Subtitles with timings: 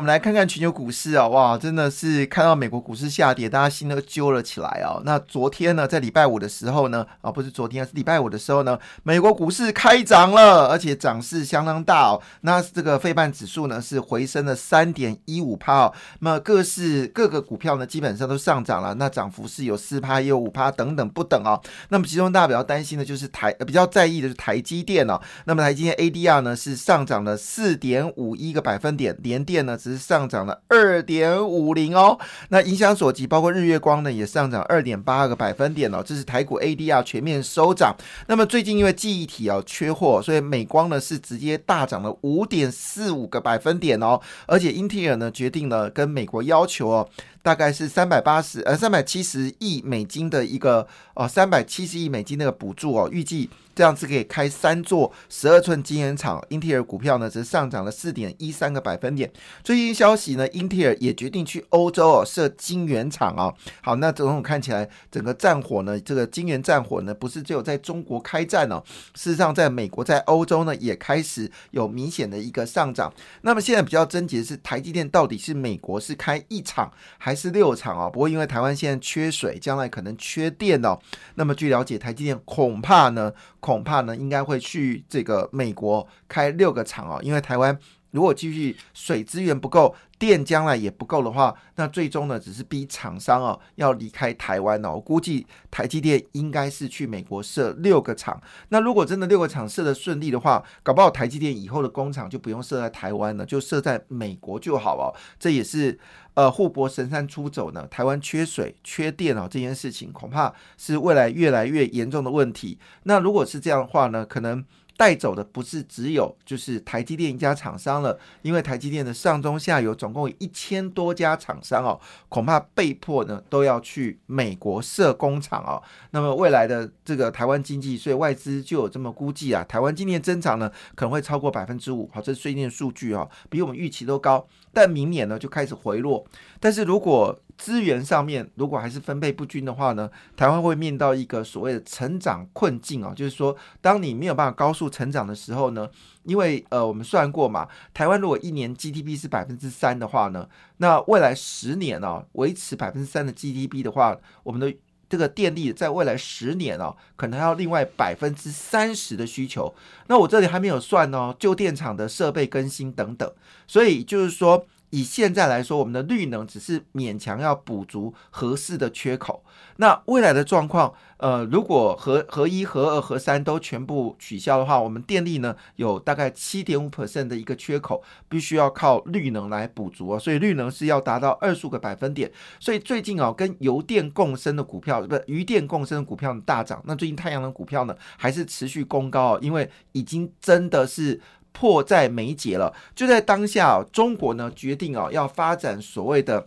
[0.00, 5.02] 我们来看看全球股市啊，哇，真的是看到美国股市下跌，大家心都揪了起来啊。
[5.04, 12.22] 那昨天呢，在礼拜五的时候呢，啊，不是昨天，是礼拜五的时候呢，美国股市开涨了，而且涨势相当大哦。
[12.42, 15.94] 那这个费半指数呢是回升了三点一五帕哦。
[16.20, 21.60] 那各式各个股票呢基本上都上涨了，那涨幅是有四帕，也有五帕等等不等哦。
[21.88, 25.20] 那么其中大家比较担心的就是台，比较在意的是台积电哦。
[25.46, 29.76] 那么台积电 ADR 呢是上涨了四点五一个百分点，联电呢。
[29.88, 32.18] 是上涨了二点五零哦，
[32.50, 36.02] 那影响所及，包括日月光呢，也上涨二点八个百分点哦。
[36.04, 37.96] 这是台股 ADR 全面收涨。
[38.26, 44.20] 那么最近因为记忆体啊缺货，所以美光呢是直接大涨了五点四五个百分点哦。
[44.46, 47.08] 而且英特尔呢决定了跟美国要求哦。
[47.40, 53.48] 大概是三百八十呃三百七十亿美金的一个哦三百七十亿美金那个补助哦，预计
[53.78, 56.44] 这样子可以开三座十二寸晶圆厂。
[56.48, 59.30] 英特尔股票呢则上涨了四点一三个百分点。
[59.62, 63.54] 最新消息呢，英特尔也决定去欧洲哦设晶圆厂哦。
[63.80, 68.82] 好，那总统看起来整个战火呢，这个晶圆战火呢不是只有在中国开战哦，
[69.14, 73.12] 事实上在美国在欧洲呢也开始有明显的一个上涨。
[73.42, 77.48] 那么现在比较症结的是台积电到底是美国是开一厂还是？
[77.48, 80.98] 六场哦，不过因为台湾现在缺水，将来可能缺电哦。
[81.36, 83.32] 那么据了解，台积电恐怕呢，
[83.68, 87.78] 恐怕呢，应该会去这个美国开六个厂哦，因为台湾。
[88.10, 94.94] 如果继续水资源不够，电将来也不够的话，那最终呢，只是逼厂商哦要离开台湾哦。
[94.94, 98.40] 我估计台积电应该是去美国设六个厂。
[98.70, 105.14] 那如果真的六个厂设的顺利的话，搞不好台积电以后的工厂就不用设在台湾了，就设在美国就好哦。
[105.38, 105.98] 这也是
[106.34, 107.86] 呃护国神山出走呢。
[107.88, 112.78] 台湾缺水缺电哦，这件事情恐怕是未来越来越严重的问题。
[113.04, 114.64] 那如果是这样的话呢，可能。
[114.98, 125.80] 带走的不是只有就是台积电一家厂商了，因为台积电的上中下游总共有一千多家厂商哦，恐怕被迫呢都要去美国设工厂哦。
[126.10, 134.44] 那么未来的这个台湾经济，所以外资就有这么估计啊，台湾今年增长呢可能会超过百分之五，好，这是最近的数据啊，比我们预期都高。
[134.72, 136.26] 但明年呢就开始回落，
[136.58, 145.90] 但是如果资源上面如果还是分配不均的话呢，台湾会面到一个所谓的成长困境啊，就是说，当你没有办法高速成长的时候呢，
[146.22, 154.72] 因为呃我们算过嘛，台湾如果一年 GDP 是百分之三的话呢，那未来十年呢维持百分之三的 GDP 的话，我们的
[155.08, 159.74] 这个电力在未来十年哦，可能要另外百分之三十的需求，
[160.06, 163.28] 那我这里还没有算哦，旧电厂的设备更新等等，
[163.66, 164.64] 所以就是说。
[164.90, 169.44] 以现在来说，我们的绿能只是勉强要补足合适的缺口。
[169.76, 180.18] 那未来的状况，呃，如果合合一、合二、合三都全部取消的话，我们电力呢有大概七点五 percent 的一个缺口，必须要靠绿能来补足啊。
[180.18, 182.30] 所以绿能是要达到二十个百分点。
[182.58, 186.82] 所以最近啊，跟油电共生的股票，不是余电共生的股票大涨。
[186.86, 191.20] 那最近太阳能股票呢，还是持续攻高，因为已经真的是。
[191.52, 196.46] 迫在眉睫了，就在当下，中国呢决定啊要发展所谓的。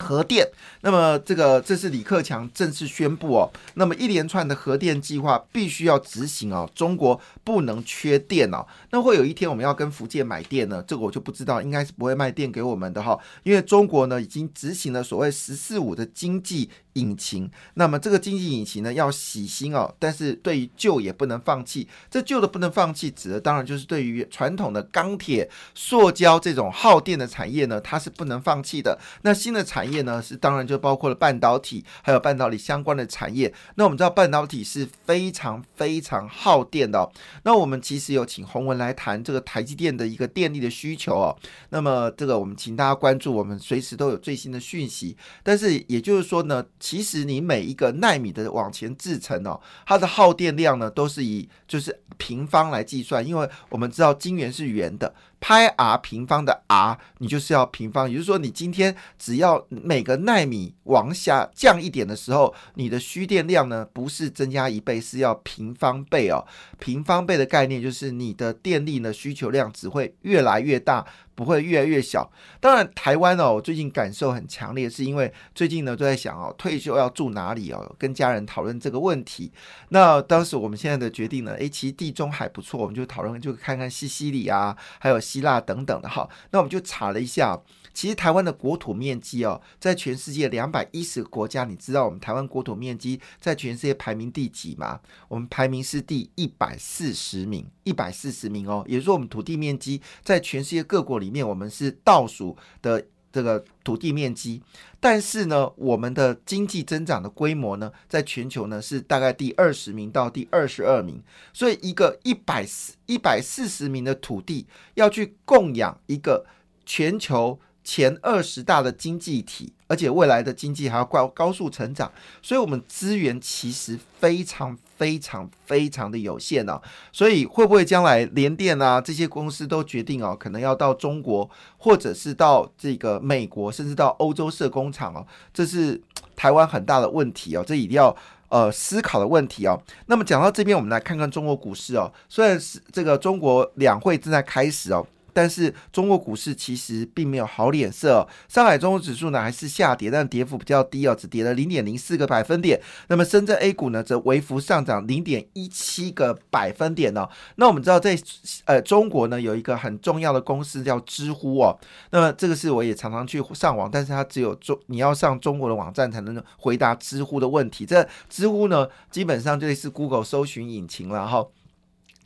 [0.00, 0.48] 核电，
[0.82, 8.64] 那么这个这是李克强正式宣布哦，那么一连串的核电计划必须要执行哦，中国不能缺电哦。
[8.92, 10.80] 那会有一天我们要跟福建买电呢？
[10.86, 28.98] 这个我就不知道，应该是不会卖电给我们的哈，因为中国呢已经执行了所谓“十四五”的经济引擎，那么这个经济引擎呢要洗新哦，但是对于旧也不能放弃，这旧的不能放弃，指的当然就是对于传统的钢铁、塑胶这种耗电的产业呢，它是不能放弃的。
[29.22, 33.52] 那新的产业呢是当然就包括了半导体，还有半导体相关的产业。
[33.76, 37.10] 那我们知道半导体是非常非常耗电的。
[37.44, 41.36] 那我们其实有请洪文来谈这个台积电的一个电力的需求哦。
[41.70, 45.16] 那么这个我们请大家关注，我们随时都有最新的讯息。
[45.42, 55.14] 但是也就是说呢，其实你每一个纳米的往前制成哦，它的耗电量呢都是以就是平方来计算，因为我们知道晶圆是圆的。
[55.40, 66.44] 拍 r 平方的 r，你就是要平方，也就是说，你今天只要每个纳米往下降一点的时候，你的需电量呢不是增加一倍，是要平方倍哦。
[66.78, 71.04] 平方倍的概念就是你的电力呢需求量只会越来越大。
[71.38, 72.28] 不会越来越小。
[72.58, 79.52] 当然，台湾哦，我最近感受很强烈，是因为最近呢都在想哦，退休要住哪里哦，跟家人讨论这个问题。
[79.90, 86.28] 那当时我们现在的决定呢，诶，其实地中海不错，我们就讨论就看看西西里啊，还有希腊等等的哈。
[86.50, 87.60] 那我们就查了一下。
[87.94, 95.00] 其实台湾的国土面积哦，在全世界两百一十个国家，你知道我们台湾国土面积在全世界排名第几吗？
[95.26, 98.84] 我们排名是第一百四十名，一百四十名哦。
[98.86, 104.62] 也就是说，我们土地面积在全世界各国里面，我们是倒数的这个土地面积。
[105.00, 111.22] 但是呢，我们的经济增长的规模呢，在全球呢是大概第二十名到第二十二名。
[111.52, 116.46] 所以，一个一百四一百四十名的土地要去供养一个
[116.84, 117.58] 全球。
[117.84, 122.08] 前二十大的经济体，而且未来的经济还要高高速成长，
[122.40, 126.80] 所以我们资源其实非常非常非常的有限呢。
[127.10, 131.48] 所以会不会将来联电啊这些公司都决定哦，可能要到中国，
[131.78, 135.26] 或者是到这个美国，甚至到欧洲设工厂哦？
[135.52, 136.00] 这是
[136.36, 138.14] 台湾很大的问题哦，这一定要
[138.50, 139.82] 呃思考的问题哦。
[140.06, 145.06] 那么讲到这边，我们来看看中国股市哦，虽然是这个中国两会正在开始哦。
[145.38, 152.80] 但是中国股市其实并没有好脸色，上海综合指数呢还是下跌，但跌幅比较低哦，只跌了零点零四个百分点。
[153.06, 157.28] 那么深圳 A 股呢则微幅上涨零点一七个百分点呢。
[157.54, 158.18] 那我们知道在
[158.64, 161.78] 呃中国呢有一个很重要的公司叫知乎哦，
[162.10, 167.86] 那么这个是我也常常去上网，但是它只有中你要上中国的网站才能回答知乎的问题。
[167.86, 171.46] 这知乎呢基本上就类似 Google 搜寻引擎了哈。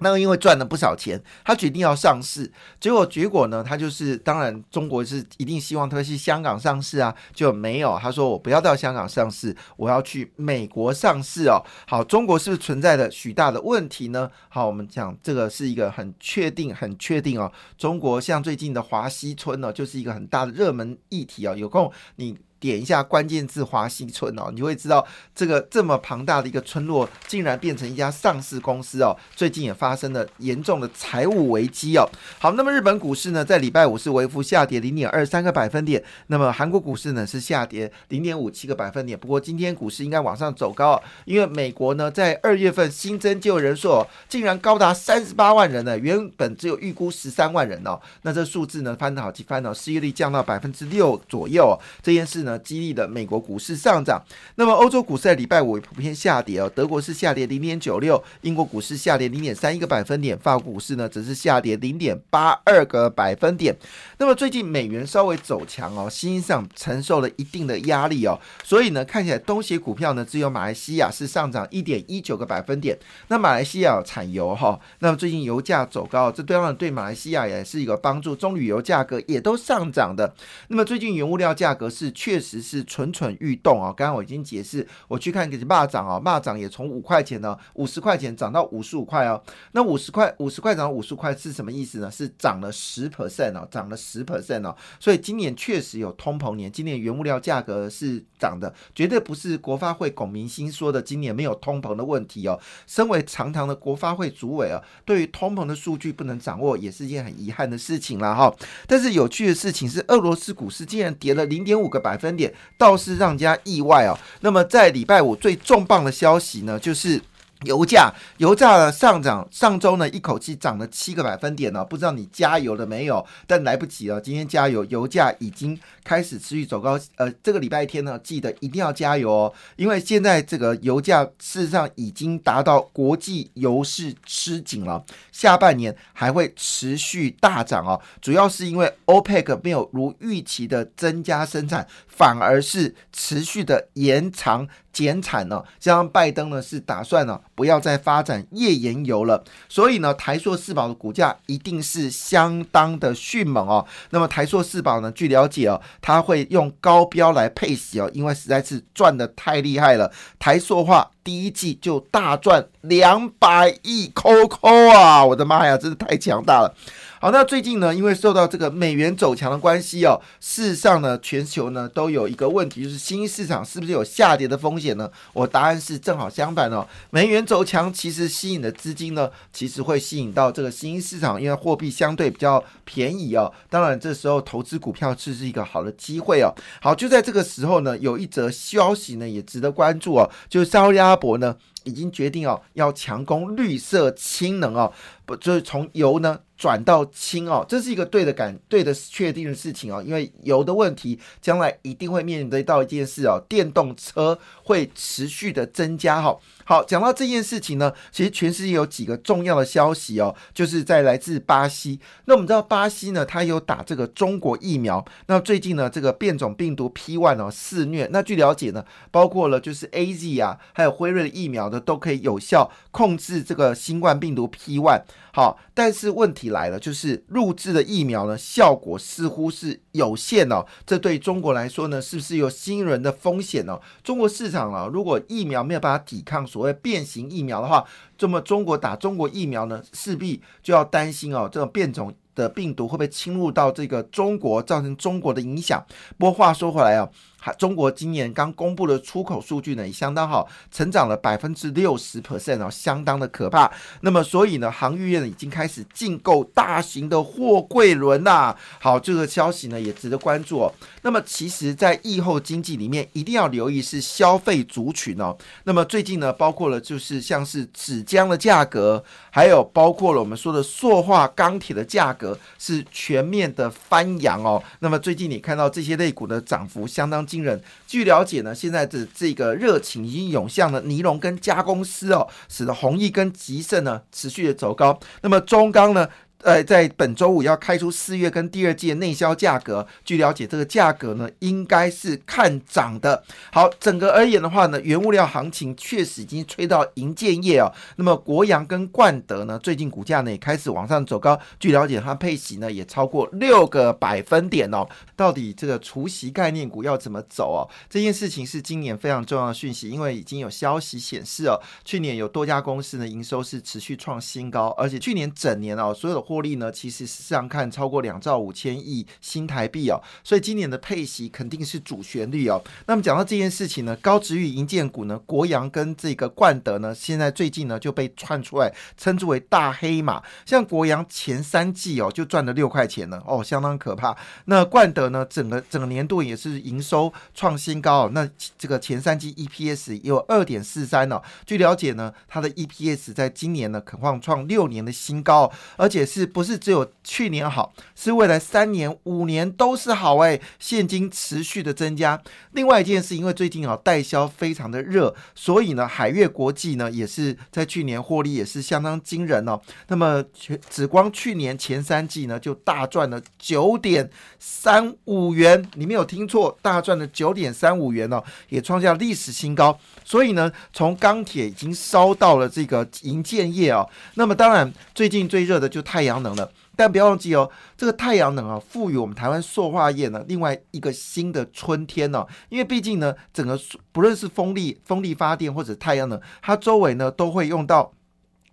[0.02, 2.50] 那因为赚了不少钱，他决定要上市，
[2.81, 7.99] 结果结果呢，他就是当然中国是一定希望他去香港上市啊，就没有。
[8.00, 11.62] 他说我不要到香港上市，我要去美国上市哦。
[11.87, 14.31] 好，中国是不是存在的许大的问题呢？
[14.49, 17.50] 好，我们讲这个是一个很确定、很确定哦。
[17.78, 21.56] 中国像最近的华西村呢，就是一个很大的热门议题哦。
[21.56, 22.38] 有空你。
[22.62, 25.05] 点一下关键字华西村哦，你会知道
[25.35, 29.17] 这个这么庞大的一个村落，竟然变成一家上市公司哦。
[29.35, 32.09] 最近也发生了严重的财务危机哦。
[32.38, 36.00] 好，那么日本股市呢，在礼拜五是微幅下跌零点二三个百分点。
[36.29, 39.19] 那么韩国股市呢是下跌零点五七个百分点。
[39.19, 48.00] 不过今天股市应该往上走高，因为美国呢在二月份新增就业人数竟然高达三十八万人呢，原本只有预估十三万人哦。
[48.23, 51.76] 那这数字呢翻得好几番哦，失业率降到百分之六左右。
[52.00, 52.51] 这件事呢。
[52.58, 54.22] 激励的美国股市上涨，
[54.56, 56.70] 那么欧洲股市在礼拜五普遍下跌哦。
[56.75, 63.76] 德国是下跌零点九六，英国股市下跌零点三一个百分点，法国股市呢则是下跌零点八二个百分点。
[64.19, 72.99] 那么最近美元稍微走强哦，新上承受了一定的压力哦，所以呢看起来东协股票呢只有马来西亚是上涨一点一九个百分点。
[73.28, 80.34] 那马来西亚产油哈，那么最近油价走高，这当然对马来西亚也是一个帮助，棕榈油价格也都上涨的。
[80.69, 83.94] 那么最近原物料价格是确实是蠢蠢欲动啊！
[83.96, 89.40] 刚刚我已经解释，我去看个蚂蚱啊，蚂蚱也从五块钱呢，五十块钱涨到五十五块哦。
[89.70, 92.10] 那五十块五十块涨到五十块是什么意思呢？
[92.10, 94.76] 是涨了十 percent 哦，涨了十 percent 哦。
[94.98, 102.58] 所以今年确实有通膨年，今年原物料价格是涨的，绝对不是国发会龚明鑫说的今年没有通膨的问题哦。
[102.86, 108.52] 身为长堂的国发会主委啊，对于通膨的数据不能掌握，也是一件很遗憾的事情了哈。
[108.86, 114.19] 但是有趣的事情是，俄罗斯股市竟然跌了零点五个百分点，倒是让人家意外啊。
[114.40, 117.20] 那么在礼拜五最重磅的消息呢，就是。
[117.64, 123.25] 油价，油价的上涨，上周呢一口气涨了七个百分点呢，不知道你加油了没有？
[123.47, 126.99] 但来不及了，今天加油，油价已经开始持续走高。
[127.16, 138.00] 呃，这个礼拜天呢，记得一定要加油哦，因为现在这个油价事实上已经达到国际油市吃紧了，下半年还会持续大涨哦。
[138.21, 144.69] 主要是因为 OPEC 没有如预期的增加生产，反而是持续的延长。
[144.92, 153.87] 减产呢，加上拜登呢是打算呢不要再发展页岩油了，所以呢台硕四宝的股价一定是相当的迅猛哦。
[154.11, 160.11] 那么台硕四宝呢，据了解哦，它会用高标来配息哦，因为实在是赚的太厉害了。
[160.38, 165.25] 台硕话第一季就大赚两百亿，扣扣啊！
[165.25, 166.75] 我的妈呀，真的太强大了。
[167.21, 175.09] 好，那最近呢，因为受到这个美元走强的关系哦，事实上呢，全球呢都有一个问题，就是新兴市场是不是有下跌的风险呢？
[175.32, 183.52] 我答案是正好相反哦，美元走强其实吸引的资金呢，其实会吸引到这个新兴市场，因为货币相对比较便宜哦。
[183.68, 186.49] 当然，这时候投资股票是是一个好的机会哦。
[186.80, 191.54] 好，就在这个时候呢，有一则消息呢也值得关注哦，就是沙利阿伯呢
[191.85, 194.90] 已经决定哦要强攻绿色氢能哦，
[195.26, 196.40] 不就是从油呢？
[196.62, 206.38] 转到氢哦，这是一个对的感对的确定的事情哦，因为油的问题将来一定会面临到一件事哦，电动车会持续的增加哈。
[206.64, 211.99] 好，讲到这件事情呢，其实全世界有几个重要的消息哦，就是在来自巴西。
[212.26, 215.04] 那我们知道巴西呢，它有打这个中国疫苗。
[215.26, 218.09] 那最近呢，这个变种病毒 P one 哦肆虐。
[218.12, 225.02] 那据了解呢，包括了就是 A Z 啊，还有辉瑞的疫苗呢，都可以有效控制这个新冠病毒 P one。
[225.35, 230.64] 好，但是问题来了，就是录制的疫苗呢，效果似乎是有限哦。
[230.87, 233.78] 这对中国来说呢，是不是有新人的风险呢？
[234.04, 237.85] 中国市场啊，如果疫苗没有办法抵抗所谓变形疫苗的话，
[238.21, 245.85] 那么中国打中国疫苗呢，势必就要担心哦，这种变种的病毒会不会侵入到这个中国，造成中国的影响？
[246.16, 247.09] 不过话说回来啊。
[247.58, 253.72] 中国今年刚公布的出口数据呢，也相当好，成长了百分之六十 percent 哦，相当的可怕。
[254.02, 258.54] 那么，所以呢，航运业呢已经开始进购大型的货柜轮呐。
[258.78, 260.72] 好，这个消息呢也值得关注哦。
[261.00, 265.37] 那么，其实，在疫后经济里面，一定要留意是消费族群哦。
[265.64, 274.62] 那么，最近呢，包括了就是像是纸浆的价格，还有包括了我们说的塑化钢铁的价格，是全面的翻扬哦。
[274.78, 277.26] 那么，最近你看到这些类股的涨幅相当。
[277.32, 285.00] 新人，据了解呢，现在的这个热情已经涌向了尼龙跟加工丝哦，使得弘毅跟吉盛呢持续的走高。
[285.22, 286.06] 那么中钢呢？
[286.42, 289.87] 呃，在本周五要开出四月跟第二季的内销价格。
[290.04, 293.22] 据了解，这个价格呢，应该是看涨的。
[293.52, 297.70] 好，整个而言的话呢，原物料行情确实已经吹到银建业哦。
[297.94, 301.38] 那么国阳跟冠德呢，最近股价呢也开始往上走高。
[301.61, 304.84] 据了解，它配息呢也超过六个百分点哦。
[305.14, 307.62] 到底这个除息概念股要怎么走哦？
[307.88, 316.31] 这件事情是今年非常重要的讯息，因为已经有消息显示哦，去年有多家公司呢营收是持续创新高，而且去年整年哦，所有的。
[316.32, 322.62] 获利呢，其实实际上看超过两兆五千亿新台币哦，所以今年的配息肯定是主旋律哦。
[322.86, 330.22] 那么讲到这件事情呢，高值域银建股呢，国阳跟这个冠德呢，现在最近呢就被串出来，称之为大黑马。
[330.46, 334.16] 像国阳前三季哦就赚了六块钱了哦，相当可怕。
[334.46, 341.20] 那冠德呢，整个整个年度也是营收创新高，那这个前三季 EPS 有二点四三哦。
[341.44, 346.22] 据了解呢，它的 EPS 在今年呢，可望创六年的新高，而且是。
[346.26, 352.21] 不是只有去年好，是未来三年、五年都是好哎，现金持续的增加。
[352.52, 359.61] 另外一件事，因为最近啊代销非常的热，所以呢海悦国际呢也是在去年获利也是相当惊人哦。
[359.88, 360.23] 那么
[360.69, 369.79] 只光去年前三季呢就大赚了九点三五元，你没有听错，大赚了九点三五元哦，也创下历史新高。
[370.05, 373.88] 所以呢，从钢铁已经烧到了这个银建业哦。
[374.14, 376.12] 那么当然最近最热的就太太。
[376.12, 382.26] 阳能了，但不要忘记哦，这个太阳能啊，赋予我们台湾塑化业呢另外一个新的春天呢。
[382.50, 383.59] 因为毕竟呢，整个
[383.92, 387.92] 不论是风力、风力发电或者太阳能，它周围呢都会用到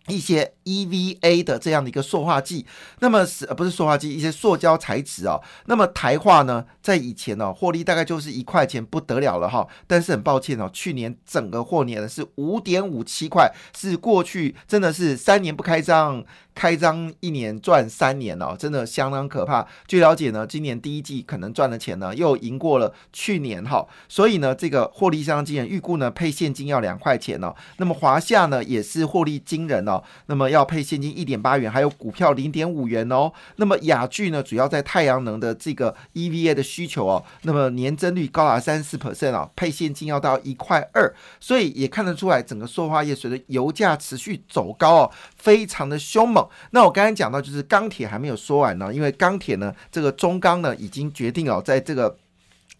[0.09, 2.65] 一些 EVA 的这样的一个塑化剂。
[2.99, 4.13] 那么是呃不是塑化剂？
[4.13, 5.39] 一些塑胶材质啊。
[5.65, 9.67] 那么台化呢，在以前呢，获利大概就是一块钱不得了了哈。
[9.87, 16.23] 但是很抱歉哦，去年整个货年是五点五七块，是过去真的是三年不开张。
[16.55, 19.65] 开张一年赚三年哦，真的相当可怕。
[19.87, 27.55] 据了解呢，今年第一季可能赚的钱呢又赢过了去年哈，所以呢这个获利相当惊人，预估呢配现金要两块钱哦。
[27.77, 33.31] 那么华夏呢也是获利惊人哦，那么要配现金一点八元，还有股票零点五元哦。
[33.57, 46.47] 那么雅聚呢主要在太阳能的这个 EVA 的需求哦，那么年增率高达三四 percent 哦，配现金要到一块二，所以也看得出来整个塑化业随着油价持续走高哦，非常的凶猛。
[46.71, 52.17] 那我刚才讲到，就是钢铁还没有说完呢，因为钢铁呢，这个中钢呢已经决定哦，在这个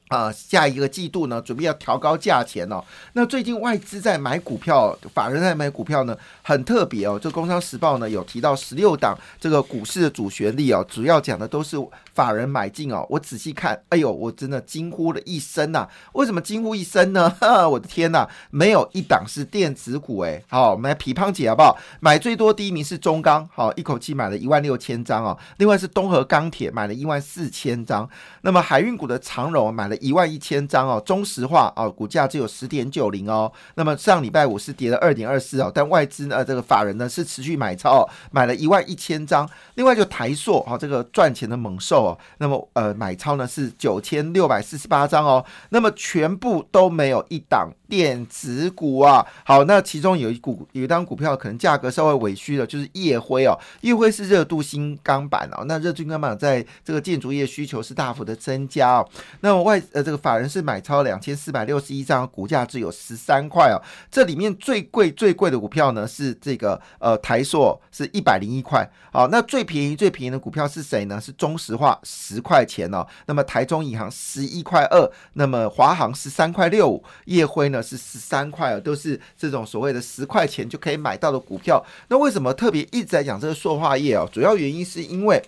[0.10, 2.84] 啊，下一个季度呢，准备要调高价钱哦。
[3.14, 7.20] 那最近外资在买股票，法人在买股票呢，很特别哦。
[7.22, 11.78] 这《工商时报》呢有提到十六档这个股市的主旋律哦，主要讲的都是
[12.12, 13.06] 法人买进哦。
[13.08, 15.88] 我仔细看，哎呦，我真的惊呼了一声呐！
[16.14, 17.30] 为什么惊呼一声呢？
[17.40, 20.42] 哈 我的天呐，没有一档是电子股哎。
[20.50, 21.78] 好，我们来皮胖姐好不好？
[22.00, 25.38] 买最多第一名是中钢，好，一口气买了一万六千张哦。
[25.58, 28.10] 另外是东河钢铁买了一万四千张。
[28.42, 29.99] 那么海运股的长荣买了。
[30.00, 33.52] 一万一千张哦，中石化哦，股价只有十点九零哦。
[33.76, 39.50] 那么上礼拜五是跌了二点二四哦，但外资呢，这个法人呢是持续买超，哦买了一万一千张。
[39.76, 45.44] 另外就台塑哦，这个赚钱的猛兽哦，那么呃买超呢是九千六百四十八张哦。
[45.70, 49.26] 那么全部都没有一档电子股啊。
[49.44, 53.58] 好，那其中有一股有一档股票可能价格稍微委屈了，就是夜辉哦。
[53.82, 59.10] 夜辉是热镀锌钢板哦，那热镀锌钢板在这个建筑业需求是大幅的增加哦。
[59.42, 63.82] 那么外呃，这个法人是买超两千四百六十一张，股价只有十三块哦。
[64.12, 68.90] 这里面最贵最贵的股票呢是这个呃台塑，是一百零一块。
[69.12, 71.20] 好，那最便宜最便宜的股票是谁呢？
[71.20, 73.06] 是中石化十块钱哦。
[73.26, 81.84] 那么台中银行十一块二，那么华航十三块六五，夜辉呢是十三块哦，都是这种所谓的十块钱就可以买到的股票。
[82.08, 84.30] 那为什么特别一直在讲这个塑化业哦？
[84.32, 85.42] 主要原因是因为。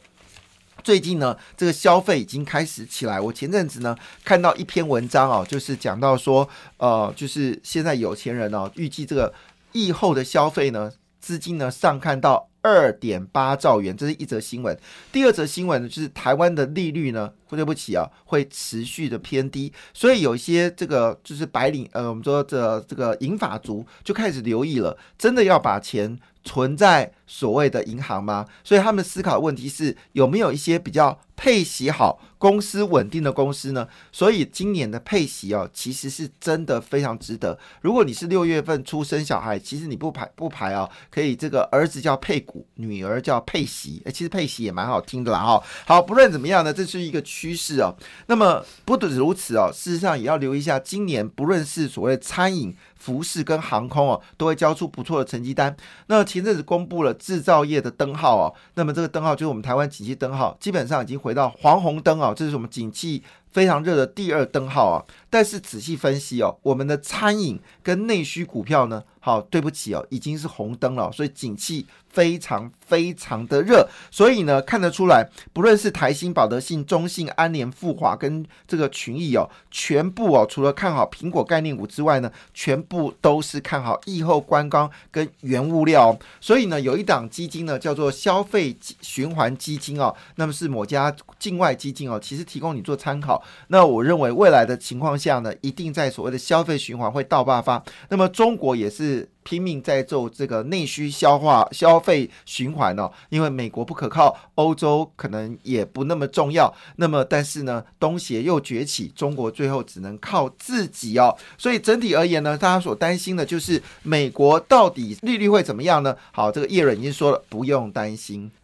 [0.84, 3.20] 最近呢，这个消费已经开始起来。
[3.20, 6.48] 我前阵子呢看到一篇文章哦，就是讲到说，
[6.78, 9.34] 呃，就是现在有钱人哦，预计这个
[9.72, 14.78] 疫后的消费呢，资金呢上看到二点八兆元，这是一则新闻。
[15.12, 27.12] 第二则新闻呢，就是台湾的利率呢，对不起啊，会持续的偏低，所以有一些这个就是白领，呃，我们说这这个银发族就开始留意了，真的要把钱存在。
[27.34, 28.46] 所谓的银行吗？
[28.62, 33.88] 所以他们思考的问题是有没有一些比较配息好、公司稳定的公司呢？
[34.12, 37.56] 所以今年的配息哦，其实是真的非常值得。
[37.82, 44.02] 如果你是六月份出生小孩，其实你不排不排哦，可以这个儿子叫配股，女儿叫配息。
[44.06, 45.64] 哎，其实配息也蛮好听的啦哈。
[45.86, 47.96] 好，不论怎么样呢，这是一个趋势哦。
[48.26, 55.78] 那么不止如此哦，事实上也要留意一下，今年不论是所谓餐饮、服饰跟航空哦，都会交出不错的成绩单。
[56.08, 57.12] 那前阵子公布了。
[57.22, 65.04] 制造业的灯号哦，那么这个灯号就是我们台湾景气灯号，基本上已经回到黄红灯哦，这是我们景气非常热的第二灯号啊。
[65.30, 71.86] 但是仔细分析哦，我们的餐饮跟内需股票呢，好，对不起哦，已经是红灯了，所以景气。
[72.12, 86.14] 非常非常的热，所以呢，看得出来，不论是台新、保德信、中信、安联、富华跟这个群益哦，全部哦，除了看好苹果概念股之外呢，全部都是看好疫后观光跟原物料。
[86.42, 93.41] 所以呢，有一档基金呢，叫做消费循环基金哦，那么是某家境外基金哦，其实提供你做参考。
[93.68, 97.84] 那我认为未来的情况下呢，一定在所谓的消费循环会倒爆发。
[98.10, 99.30] 那么中国也是。
[99.44, 106.72] 拼命在做这个内需消化消费循环哦，因为美国不可靠，欧洲可能也不那么重要。
[106.98, 111.36] 那么，但是呢，东协又崛起，中国最后只能靠自己哦。
[111.58, 116.16] 所以整体而言呢，大家所担心的就是美国到底利率会怎么样呢？
[116.32, 118.52] 好，这个叶润已经说了，不用担心。